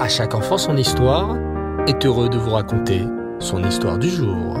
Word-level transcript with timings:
À 0.00 0.08
chaque 0.08 0.34
enfant 0.34 0.56
son 0.56 0.78
histoire 0.78 1.36
est 1.86 2.06
heureux 2.06 2.30
de 2.30 2.38
vous 2.38 2.52
raconter 2.52 3.04
son 3.38 3.62
histoire 3.62 3.98
du 3.98 4.08
jour. 4.08 4.56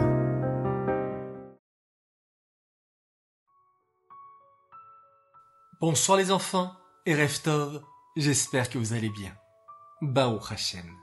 Bonsoir 5.80 6.18
les 6.18 6.30
enfants 6.30 6.74
et 7.06 7.14
Reftov, 7.14 7.82
j'espère 8.16 8.68
que 8.68 8.76
vous 8.76 8.92
allez 8.92 9.08
bien. 9.08 9.34
Bao 10.02 10.38
Hashem. 10.50 10.94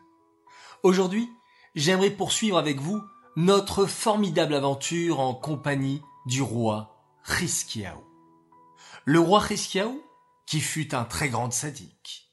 Aujourd'hui, 0.83 1.27
j'aimerais 1.73 2.11
poursuivre 2.11 2.59
avec 2.59 2.79
vous 2.79 3.01
notre 3.37 3.87
formidable 3.87 4.53
aventure 4.53 5.19
en 5.19 5.33
compagnie 5.33 6.03
du 6.27 6.43
roi 6.43 6.95
Riskiaou. 7.23 8.03
Le 9.03 9.19
roi 9.19 9.39
Riskiaou, 9.39 9.99
qui 10.45 10.61
fut 10.61 10.93
un 10.93 11.05
très 11.05 11.29
grand 11.29 11.49
sadique. 11.49 12.31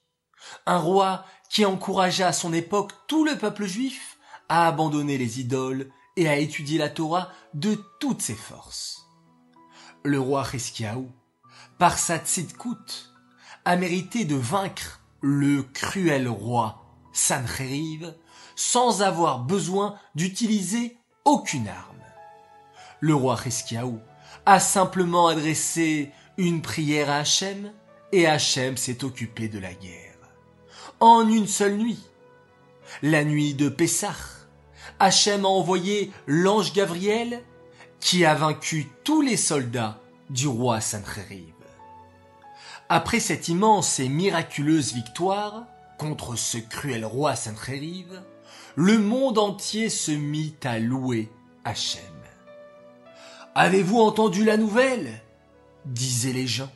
Un 0.66 0.78
roi 0.78 1.24
qui 1.54 1.64
encouragea 1.64 2.26
à 2.26 2.32
son 2.32 2.52
époque 2.52 2.90
tout 3.06 3.24
le 3.24 3.38
peuple 3.38 3.64
juif 3.64 4.18
à 4.48 4.66
abandonner 4.66 5.16
les 5.16 5.38
idoles 5.38 5.88
et 6.16 6.28
à 6.28 6.36
étudier 6.36 6.78
la 6.78 6.88
Torah 6.88 7.30
de 7.54 7.80
toutes 8.00 8.22
ses 8.22 8.34
forces. 8.34 9.06
Le 10.02 10.18
roi 10.18 10.42
Riskiaou, 10.42 11.08
par 11.78 11.96
sa 11.96 12.18
tzidkout, 12.18 13.12
a 13.64 13.76
mérité 13.76 14.24
de 14.24 14.34
vaincre 14.34 15.00
le 15.20 15.62
cruel 15.62 16.28
roi 16.28 16.82
Sancheriv 17.12 18.12
sans 18.56 19.02
avoir 19.02 19.38
besoin 19.38 19.96
d'utiliser 20.16 20.98
aucune 21.24 21.68
arme. 21.68 21.94
Le 22.98 23.14
roi 23.14 23.36
Riskiaou 23.36 24.00
a 24.44 24.58
simplement 24.58 25.28
adressé 25.28 26.10
une 26.36 26.62
prière 26.62 27.10
à 27.10 27.18
Hachem 27.18 27.72
et 28.10 28.26
Hachem 28.26 28.76
s'est 28.76 29.04
occupé 29.04 29.48
de 29.48 29.60
la 29.60 29.72
guerre. 29.72 30.13
En 31.06 31.28
une 31.28 31.46
seule 31.46 31.76
nuit, 31.76 32.02
la 33.02 33.24
nuit 33.24 33.52
de 33.52 33.68
Pessah, 33.68 34.16
Hachem 34.98 35.44
a 35.44 35.48
envoyé 35.48 36.10
l'ange 36.26 36.72
Gabriel 36.72 37.42
qui 38.00 38.24
a 38.24 38.34
vaincu 38.34 38.88
tous 39.04 39.20
les 39.20 39.36
soldats 39.36 40.00
du 40.30 40.48
roi 40.48 40.80
Sancheriv. 40.80 41.52
Après 42.88 43.20
cette 43.20 43.48
immense 43.48 44.00
et 44.00 44.08
miraculeuse 44.08 44.94
victoire 44.94 45.66
contre 45.98 46.36
ce 46.36 46.56
cruel 46.56 47.04
roi 47.04 47.36
Sancheriv, 47.36 48.22
le 48.74 48.96
monde 48.96 49.36
entier 49.36 49.90
se 49.90 50.10
mit 50.10 50.56
à 50.64 50.78
louer 50.78 51.30
Hachem. 51.66 52.00
Avez-vous 53.54 54.00
entendu 54.00 54.42
la 54.42 54.56
nouvelle? 54.56 55.20
disaient 55.84 56.32
les 56.32 56.46
gens. 56.46 56.72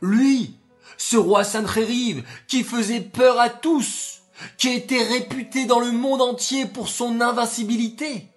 Lui, 0.00 0.56
ce 0.96 1.16
roi 1.16 1.44
Sancheriv, 1.44 2.24
qui 2.48 2.64
faisait 2.64 3.00
peur 3.00 3.38
à 3.40 3.48
tous, 3.50 4.22
qui 4.58 4.68
était 4.68 5.02
réputé 5.02 5.66
dans 5.66 5.80
le 5.80 5.92
monde 5.92 6.22
entier 6.22 6.66
pour 6.66 6.88
son 6.88 7.20
invincibilité. 7.20 8.28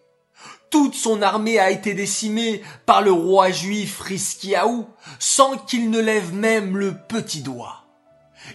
Toute 0.70 0.96
son 0.96 1.22
armée 1.22 1.60
a 1.60 1.72
été 1.72 1.94
décimée 1.94 2.62
par 2.86 3.02
le 3.02 3.12
roi 3.12 3.52
juif 3.52 4.00
Riskiaou 4.02 4.88
sans 5.20 5.58
qu'il 5.58 5.90
ne 5.90 6.00
lève 6.00 6.34
même 6.34 6.78
le 6.78 6.98
petit 6.98 7.42
doigt. 7.42 7.86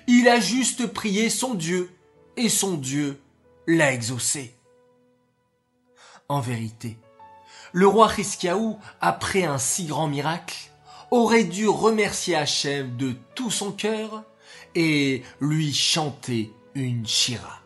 Il 0.06 0.28
a 0.28 0.38
juste 0.38 0.86
prié 0.86 1.30
son 1.30 1.54
Dieu 1.54 1.90
et 2.36 2.48
son 2.48 2.74
Dieu 2.74 3.20
l'a 3.66 3.92
exaucé. 3.92 4.54
En 6.28 6.40
vérité, 6.40 6.98
le 7.72 7.86
roi 7.86 8.06
Riskiaou, 8.06 8.78
après 9.00 9.44
un 9.44 9.58
si 9.58 9.86
grand 9.86 10.06
miracle, 10.06 10.69
aurait 11.10 11.44
dû 11.44 11.68
remercier 11.68 12.36
Hachem 12.36 12.96
de 12.96 13.14
tout 13.34 13.50
son 13.50 13.72
cœur 13.72 14.22
et 14.74 15.22
lui 15.40 15.72
chanter 15.72 16.52
une 16.74 17.06
chira. 17.06 17.60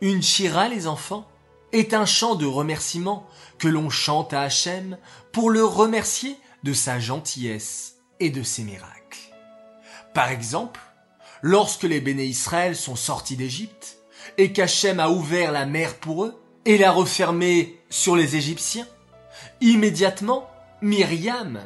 Une 0.00 0.22
chira, 0.22 0.68
les 0.68 0.86
enfants, 0.86 1.28
est 1.72 1.94
un 1.94 2.06
chant 2.06 2.34
de 2.34 2.46
remerciement 2.46 3.26
que 3.58 3.68
l'on 3.68 3.88
chante 3.88 4.32
à 4.32 4.42
Hachem 4.42 4.98
pour 5.30 5.50
le 5.50 5.64
remercier 5.64 6.36
de 6.64 6.72
sa 6.72 6.98
gentillesse 6.98 7.96
et 8.20 8.30
de 8.30 8.42
ses 8.42 8.62
miracles. 8.62 9.18
Par 10.14 10.28
exemple, 10.30 10.80
lorsque 11.40 11.84
les 11.84 12.00
béné 12.00 12.24
Israël 12.24 12.76
sont 12.76 12.96
sortis 12.96 13.36
d'Égypte 13.36 13.98
et 14.36 14.52
qu'Hachem 14.52 15.00
a 15.00 15.10
ouvert 15.10 15.52
la 15.52 15.66
mer 15.66 15.96
pour 15.96 16.24
eux 16.24 16.42
et 16.64 16.78
l'a 16.78 16.92
refermée 16.92 17.80
sur 17.88 18.16
les 18.16 18.36
Égyptiens, 18.36 18.86
immédiatement, 19.60 20.48
Myriam 20.80 21.60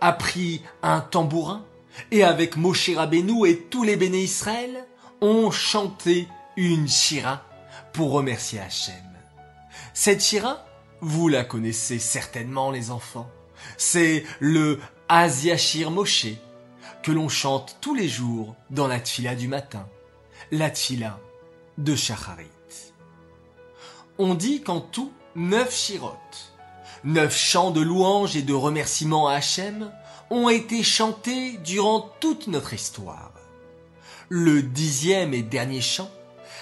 a 0.00 0.12
pris 0.12 0.62
un 0.82 1.00
tambourin 1.00 1.64
et 2.10 2.24
avec 2.24 2.56
Moshe 2.56 2.90
Rabbeinu 2.94 3.46
et 3.46 3.58
tous 3.58 3.82
les 3.82 3.96
béné 3.96 4.22
Israël 4.22 4.86
ont 5.20 5.50
chanté 5.50 6.28
une 6.56 6.88
shira 6.88 7.44
pour 7.92 8.12
remercier 8.12 8.60
Hachem. 8.60 8.94
Cette 9.94 10.22
shira, 10.22 10.64
vous 11.00 11.28
la 11.28 11.44
connaissez 11.44 11.98
certainement 11.98 12.70
les 12.70 12.90
enfants. 12.90 13.30
C'est 13.76 14.24
le 14.40 14.80
Asiachir 15.08 15.90
Moshe 15.90 16.28
que 17.02 17.12
l'on 17.12 17.28
chante 17.28 17.76
tous 17.80 17.94
les 17.94 18.08
jours 18.08 18.54
dans 18.70 18.86
la 18.86 19.00
tfila 19.00 19.34
du 19.34 19.48
matin, 19.48 19.88
la 20.50 20.70
tfila 20.70 21.18
de 21.78 21.94
Shacharit. 21.94 22.48
On 24.18 24.34
dit 24.34 24.62
qu'en 24.62 24.80
tout 24.80 25.12
neuf 25.34 25.74
shirotes, 25.74 26.51
neuf 27.04 27.36
chants 27.36 27.70
de 27.70 27.80
louange 27.80 28.36
et 28.36 28.42
de 28.42 28.54
remerciement 28.54 29.28
à 29.28 29.34
Hachem 29.34 29.92
ont 30.30 30.48
été 30.48 30.82
chantés 30.82 31.58
durant 31.58 32.12
toute 32.20 32.46
notre 32.46 32.74
histoire. 32.74 33.32
Le 34.28 34.62
dixième 34.62 35.34
et 35.34 35.42
dernier 35.42 35.80
chant, 35.80 36.10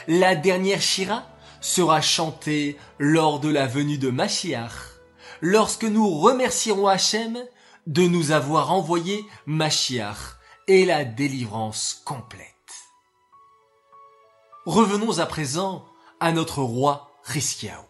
la 0.09 0.35
dernière 0.35 0.81
shira, 0.81 1.25
sera 1.61 2.01
chanté 2.01 2.79
lors 2.99 3.39
de 3.39 3.49
la 3.49 3.67
venue 3.67 3.99
de 3.99 4.11
Mashiach, 4.11 4.73
lorsque 5.41 5.85
nous 5.85 6.09
remercierons 6.09 6.89
Hachem 6.89 7.39
de 7.87 8.03
nous 8.03 8.33
avoir 8.33 8.73
envoyé 8.73 9.25
Mashiach 9.47 10.39
et 10.69 10.85
la 10.85 11.05
délivrance 11.05 12.03
complète. 12.05 12.47
Revenons 14.67 15.19
à 15.19 15.27
présent 15.27 15.85
à 16.19 16.33
notre 16.33 16.63
roi 16.63 17.11
Riskiaou. 17.25 17.90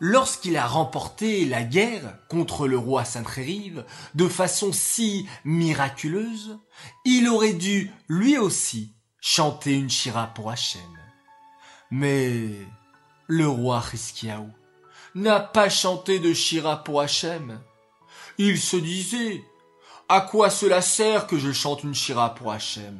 Lorsqu'il 0.00 0.56
a 0.56 0.66
remporté 0.66 1.44
la 1.44 1.62
guerre 1.62 2.18
contre 2.28 2.66
le 2.66 2.78
roi 2.78 3.04
Sancheriv 3.04 3.84
de 4.14 4.28
façon 4.28 4.72
si 4.72 5.26
miraculeuse, 5.44 6.58
il 7.04 7.28
aurait 7.28 7.54
dû 7.54 7.90
lui 8.08 8.36
aussi 8.36 8.92
chanter 9.20 9.74
une 9.74 9.90
shira 9.90 10.26
pour 10.34 10.50
Hachem. 10.50 10.82
Mais 11.90 12.50
le 13.26 13.48
roi 13.48 13.80
Riskiaou 13.80 14.50
n'a 15.14 15.40
pas 15.40 15.68
chanté 15.68 16.18
de 16.18 16.34
shira 16.34 16.82
pour 16.82 17.00
Hachem. 17.00 17.60
Il 18.36 18.58
se 18.58 18.76
disait, 18.76 19.44
à 20.08 20.20
quoi 20.20 20.50
cela 20.50 20.82
sert 20.82 21.26
que 21.26 21.38
je 21.38 21.52
chante 21.52 21.84
une 21.84 21.94
shira 21.94 22.34
pour 22.34 22.50
Hachem? 22.52 22.98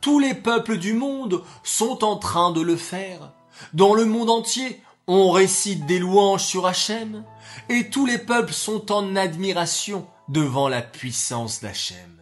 Tous 0.00 0.18
les 0.18 0.34
peuples 0.34 0.78
du 0.78 0.94
monde 0.94 1.42
sont 1.62 2.04
en 2.04 2.16
train 2.16 2.52
de 2.52 2.60
le 2.60 2.76
faire. 2.76 3.32
Dans 3.72 3.94
le 3.94 4.04
monde 4.04 4.30
entier, 4.30 4.82
on 5.06 5.30
récite 5.30 5.86
des 5.86 5.98
louanges 5.98 6.44
sur 6.44 6.66
Hachem, 6.66 7.24
et 7.68 7.90
tous 7.90 8.06
les 8.06 8.18
peuples 8.18 8.52
sont 8.52 8.92
en 8.92 9.16
admiration 9.16 10.06
devant 10.28 10.68
la 10.68 10.82
puissance 10.82 11.60
d'Hachem. 11.60 12.20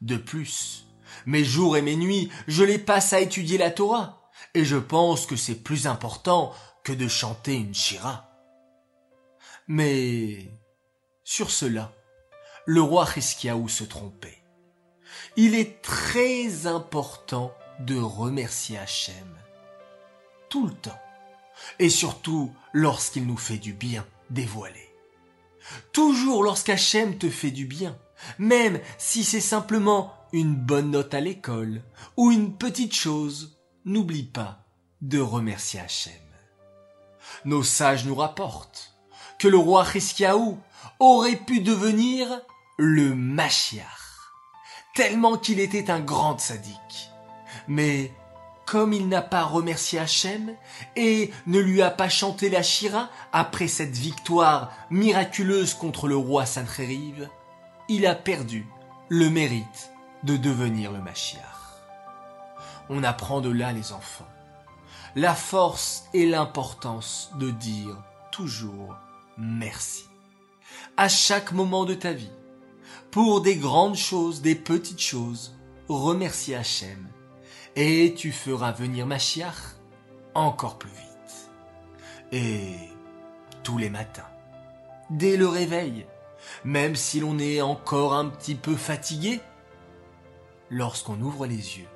De 0.00 0.16
plus, 0.16 0.86
mes 1.26 1.44
jours 1.44 1.76
et 1.76 1.82
mes 1.82 1.96
nuits, 1.96 2.30
je 2.48 2.64
les 2.64 2.78
passe 2.78 3.12
à 3.12 3.20
étudier 3.20 3.58
la 3.58 3.70
Torah, 3.70 4.30
et 4.54 4.64
je 4.64 4.76
pense 4.76 5.26
que 5.26 5.36
c'est 5.36 5.62
plus 5.62 5.86
important 5.86 6.52
que 6.84 6.92
de 6.92 7.08
chanter 7.08 7.54
une 7.54 7.74
shira. 7.74 8.30
Mais 9.68 10.48
sur 11.22 11.50
cela, 11.50 11.92
le 12.66 12.80
roi 12.80 13.06
Hiskiaou 13.16 13.68
se 13.68 13.84
trompait. 13.84 14.42
Il 15.36 15.54
est 15.54 15.82
très 15.82 16.66
important 16.66 17.52
de 17.80 17.98
remercier 17.98 18.78
Hachem 18.78 19.40
tout 20.50 20.66
le 20.66 20.74
temps, 20.74 20.98
et 21.78 21.90
surtout 21.90 22.52
lorsqu'il 22.72 23.26
nous 23.26 23.36
fait 23.36 23.58
du 23.58 23.72
bien 23.72 24.06
dévoilé. 24.30 24.88
Toujours 25.92 26.42
lorsqu'Hachem 26.42 27.18
te 27.18 27.28
fait 27.28 27.50
du 27.50 27.66
bien, 27.66 27.96
même 28.38 28.80
si 28.98 29.24
c'est 29.24 29.40
simplement 29.40 30.14
une 30.32 30.54
bonne 30.54 30.90
note 30.90 31.14
à 31.14 31.20
l'école 31.20 31.82
ou 32.16 32.30
une 32.30 32.56
petite 32.56 32.94
chose 32.94 33.58
n'oublie 33.84 34.24
pas 34.24 34.64
de 35.00 35.20
remercier 35.20 35.80
Hachem. 35.80 36.12
Nos 37.44 37.62
sages 37.62 38.04
nous 38.04 38.14
rapportent 38.14 38.94
que 39.38 39.48
le 39.48 39.56
roi 39.56 39.86
Hiskiaou 39.94 40.58
aurait 40.98 41.36
pu 41.36 41.60
devenir 41.60 42.42
le 42.76 43.14
Machiar, 43.14 44.32
tellement 44.94 45.36
qu'il 45.36 45.60
était 45.60 45.90
un 45.90 46.00
grand 46.00 46.38
sadique. 46.38 47.10
Mais 47.68 48.12
comme 48.70 48.92
il 48.92 49.08
n'a 49.08 49.20
pas 49.20 49.42
remercié 49.42 49.98
Hachem 49.98 50.54
et 50.94 51.32
ne 51.48 51.58
lui 51.58 51.82
a 51.82 51.90
pas 51.90 52.08
chanté 52.08 52.48
la 52.48 52.62
Shira 52.62 53.10
après 53.32 53.66
cette 53.66 53.96
victoire 53.96 54.70
miraculeuse 54.90 55.74
contre 55.74 56.06
le 56.06 56.14
roi 56.14 56.46
Sancheriv, 56.46 57.28
il 57.88 58.06
a 58.06 58.14
perdu 58.14 58.64
le 59.08 59.28
mérite 59.28 59.90
de 60.22 60.36
devenir 60.36 60.92
le 60.92 61.00
Machiar. 61.00 61.80
on 62.88 63.02
apprend 63.02 63.40
de 63.40 63.50
là 63.50 63.72
les 63.72 63.90
enfants. 63.90 64.28
La 65.16 65.34
force 65.34 66.04
et 66.14 66.24
l'importance 66.24 67.32
de 67.40 67.50
dire 67.50 67.96
toujours 68.30 68.94
merci. 69.36 70.04
À 70.96 71.08
chaque 71.08 71.50
moment 71.50 71.86
de 71.86 71.94
ta 71.94 72.12
vie, 72.12 72.30
pour 73.10 73.40
des 73.40 73.56
grandes 73.56 73.96
choses, 73.96 74.42
des 74.42 74.54
petites 74.54 75.02
choses, 75.02 75.56
remercie 75.88 76.54
Hachem. 76.54 77.08
Et 77.76 78.14
tu 78.14 78.32
feras 78.32 78.72
venir 78.72 79.06
Machiach 79.06 79.76
encore 80.34 80.78
plus 80.78 80.90
vite. 80.90 81.50
Et 82.32 82.74
tous 83.62 83.78
les 83.78 83.90
matins, 83.90 84.28
dès 85.10 85.36
le 85.36 85.48
réveil, 85.48 86.06
même 86.64 86.96
si 86.96 87.20
l'on 87.20 87.38
est 87.38 87.60
encore 87.60 88.14
un 88.14 88.28
petit 88.28 88.54
peu 88.54 88.76
fatigué, 88.76 89.40
lorsqu'on 90.70 91.20
ouvre 91.20 91.46
les 91.46 91.78
yeux, 91.78 91.88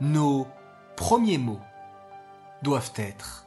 nos 0.00 0.46
premiers 0.96 1.38
mots 1.38 1.60
doivent 2.62 2.92
être 2.96 3.46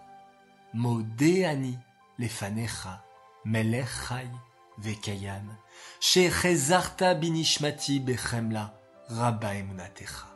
Modéani 0.73 1.79
lefanecha 2.19 3.01
melechai 3.45 4.27
vekayam 4.77 5.55
shechezarta 6.01 7.15
binishmati 7.15 8.01
bechemla 8.01 8.73
rabba 9.07 9.55
emunatecha. 9.55 10.34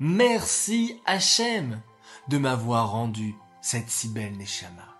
Merci 0.00 1.00
Hachem 1.06 1.80
de 2.28 2.38
m'avoir 2.38 2.90
rendu 2.90 3.34
cette 3.62 3.90
si 3.90 4.08
belle 4.08 4.36
Neshama. 4.36 4.96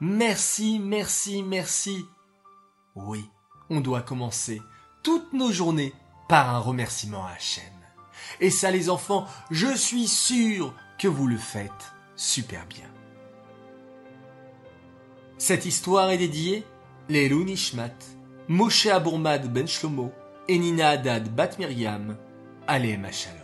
Merci, 0.00 0.78
merci, 0.78 1.42
merci. 1.42 2.04
Oui, 2.94 3.28
on 3.70 3.80
doit 3.80 4.02
commencer 4.02 4.60
toutes 5.02 5.32
nos 5.32 5.50
journées 5.50 5.92
par 6.28 6.54
un 6.54 6.58
remerciement 6.58 7.26
à 7.26 7.32
Hachem. 7.32 7.64
Et 8.40 8.50
ça 8.50 8.70
les 8.70 8.90
enfants, 8.90 9.26
je 9.50 9.74
suis 9.74 10.06
sûr 10.08 10.74
que 10.98 11.08
vous 11.08 11.26
le 11.26 11.38
faites 11.38 11.92
super 12.16 12.66
bien. 12.66 12.88
Cette 15.38 15.66
histoire 15.66 16.10
est 16.10 16.18
dédiée 16.18 16.64
les 17.08 17.28
Nishmat, 17.28 17.90
Moshe 18.48 18.86
Abourmad 18.86 19.52
Ben 19.52 19.66
Shlomo 19.66 20.12
et 20.48 20.58
Nina 20.58 20.90
Haddad 20.90 21.34
Bat 21.34 21.58
Miriam, 21.58 22.16
Shalom. 22.68 23.41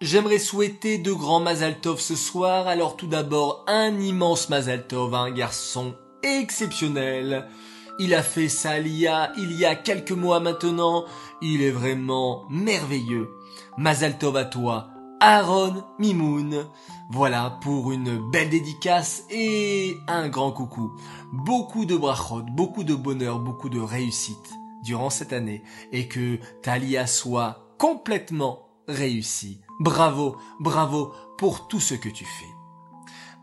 J'aimerais 0.00 0.38
souhaiter 0.38 0.98
de 0.98 1.12
grands 1.12 1.40
Mazal 1.40 1.80
Tov 1.80 1.98
ce 1.98 2.14
soir, 2.14 2.68
alors 2.68 2.96
tout 2.96 3.08
d'abord 3.08 3.64
un 3.66 3.98
immense 3.98 4.48
Mazal 4.48 4.86
Tov 4.86 5.12
à 5.12 5.18
un 5.18 5.32
garçon 5.32 5.96
exceptionnel. 6.22 7.48
Il 7.98 8.14
a 8.14 8.22
fait 8.22 8.48
sa 8.48 8.78
lia 8.78 9.32
il 9.36 9.52
y 9.54 9.64
a 9.64 9.74
quelques 9.74 10.12
mois 10.12 10.38
maintenant, 10.38 11.04
il 11.42 11.62
est 11.62 11.72
vraiment 11.72 12.44
merveilleux. 12.48 13.28
Mazal 13.76 14.18
Tov 14.18 14.36
à 14.36 14.44
toi, 14.44 14.90
Aaron 15.18 15.82
Mimoun. 15.98 16.68
Voilà 17.10 17.58
pour 17.60 17.90
une 17.90 18.30
belle 18.30 18.50
dédicace 18.50 19.24
et 19.30 19.96
un 20.06 20.28
grand 20.28 20.52
coucou. 20.52 20.92
Beaucoup 21.32 21.86
de 21.86 21.96
brachot, 21.96 22.42
beaucoup 22.42 22.84
de 22.84 22.94
bonheur, 22.94 23.40
beaucoup 23.40 23.68
de 23.68 23.80
réussite 23.80 24.52
durant 24.84 25.10
cette 25.10 25.32
année 25.32 25.64
et 25.90 26.06
que 26.06 26.38
Talia 26.62 27.08
soit 27.08 27.74
complètement 27.78 28.67
réussie. 28.88 29.60
Bravo, 29.78 30.36
bravo 30.58 31.12
pour 31.36 31.68
tout 31.68 31.80
ce 31.80 31.94
que 31.94 32.08
tu 32.08 32.24
fais. 32.24 32.58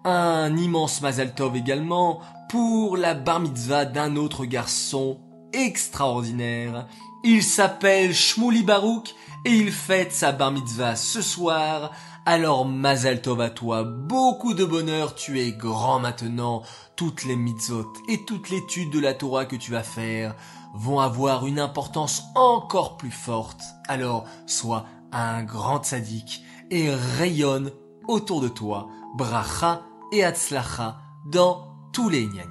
Un 0.04 0.56
immense 0.58 1.02
Mazal 1.02 1.34
Tov 1.34 1.56
également 1.56 2.20
pour 2.50 2.98
la 2.98 3.14
bar 3.14 3.40
mitzvah 3.40 3.86
d'un 3.86 4.18
autre 4.18 4.46
garçon 4.46 5.20
extraordinaire. 5.54 6.88
Il 7.24 7.42
s'appelle 7.42 8.14
Shmouli 8.14 8.62
Barouk 8.62 9.16
et 9.46 9.52
il 9.52 9.72
fête 9.72 10.12
sa 10.12 10.32
bar 10.32 10.52
mitzvah 10.52 10.96
ce 10.96 11.22
soir. 11.22 11.92
Alors 12.28 12.66
Mazal 12.66 13.22
Tov 13.22 13.42
à 13.42 13.50
toi, 13.50 13.84
beaucoup 13.84 14.54
de 14.54 14.66
bonheur, 14.66 15.16
tu 15.16 15.40
es 15.40 15.52
grand 15.52 16.00
maintenant. 16.00 16.64
Toutes 16.96 17.24
les 17.24 17.36
mitzvot 17.36 17.92
et 18.08 18.26
toute 18.26 18.50
l'étude 18.50 18.92
de 18.92 19.00
la 19.00 19.14
Torah 19.14 19.46
que 19.46 19.56
tu 19.56 19.72
vas 19.72 19.84
faire 19.84 20.36
vont 20.74 21.00
avoir 21.00 21.46
une 21.46 21.60
importance 21.60 22.24
encore 22.36 22.98
plus 22.98 23.12
forte. 23.12 23.62
Alors 23.88 24.26
sois 24.46 24.86
un 25.12 25.44
grand 25.44 25.84
sadique 25.84 26.44
et 26.72 26.90
rayonne 27.18 27.72
autour 28.08 28.42
de 28.42 28.48
toi, 28.48 28.90
bracha 29.18 29.84
et 30.12 30.24
atzlacha 30.24 31.00
dans 31.26 31.76
tous 31.94 32.10
les 32.10 32.22
inyanim. 32.22 32.50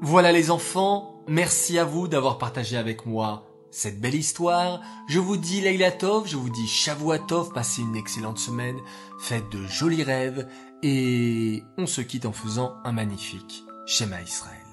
Voilà 0.00 0.32
les 0.32 0.50
enfants, 0.50 1.22
merci 1.28 1.78
à 1.78 1.84
vous 1.84 2.08
d'avoir 2.08 2.38
partagé 2.38 2.76
avec 2.76 3.04
moi 3.06 3.44
cette 3.70 4.00
belle 4.00 4.14
histoire. 4.14 4.80
Je 5.08 5.18
vous 5.18 5.36
dis 5.36 5.60
Leila 5.60 5.92
Tov, 5.92 6.26
je 6.26 6.36
vous 6.36 6.50
dis 6.50 6.66
Shavuatov, 6.66 7.52
passez 7.52 7.82
une 7.82 7.96
excellente 7.96 8.38
semaine, 8.38 8.78
faites 9.20 9.48
de 9.50 9.66
jolis 9.66 10.02
rêves 10.02 10.48
et 10.82 11.62
on 11.78 11.86
se 11.86 12.00
quitte 12.00 12.26
en 12.26 12.32
faisant 12.32 12.74
un 12.84 12.92
magnifique 12.92 13.64
Shema 13.86 14.22
Israël. 14.22 14.69